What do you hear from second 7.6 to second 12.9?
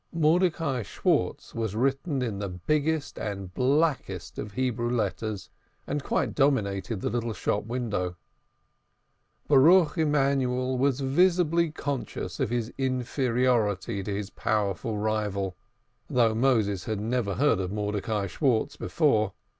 window. Baruch Emanuel was visibly conscious of his